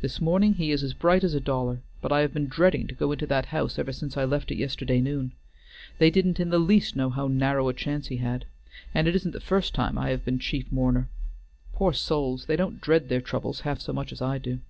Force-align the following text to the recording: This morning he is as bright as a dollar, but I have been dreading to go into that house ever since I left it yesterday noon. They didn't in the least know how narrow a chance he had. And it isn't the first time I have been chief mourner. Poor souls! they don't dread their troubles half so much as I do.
This 0.00 0.18
morning 0.18 0.54
he 0.54 0.70
is 0.70 0.82
as 0.82 0.94
bright 0.94 1.22
as 1.22 1.34
a 1.34 1.40
dollar, 1.42 1.82
but 2.00 2.10
I 2.10 2.20
have 2.20 2.32
been 2.32 2.46
dreading 2.46 2.86
to 2.86 2.94
go 2.94 3.12
into 3.12 3.26
that 3.26 3.44
house 3.52 3.78
ever 3.78 3.92
since 3.92 4.16
I 4.16 4.24
left 4.24 4.50
it 4.50 4.54
yesterday 4.56 4.98
noon. 5.02 5.32
They 5.98 6.08
didn't 6.08 6.40
in 6.40 6.48
the 6.48 6.58
least 6.58 6.96
know 6.96 7.10
how 7.10 7.26
narrow 7.26 7.68
a 7.68 7.74
chance 7.74 8.06
he 8.06 8.16
had. 8.16 8.46
And 8.94 9.06
it 9.06 9.14
isn't 9.14 9.32
the 9.32 9.40
first 9.40 9.74
time 9.74 9.98
I 9.98 10.08
have 10.08 10.24
been 10.24 10.38
chief 10.38 10.72
mourner. 10.72 11.10
Poor 11.74 11.92
souls! 11.92 12.46
they 12.46 12.56
don't 12.56 12.80
dread 12.80 13.10
their 13.10 13.20
troubles 13.20 13.60
half 13.60 13.78
so 13.82 13.92
much 13.92 14.10
as 14.10 14.22
I 14.22 14.38
do. 14.38 14.60